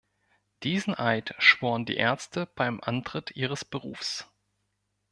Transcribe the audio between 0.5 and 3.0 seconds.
Diesen Eid schworen die Ärzte beim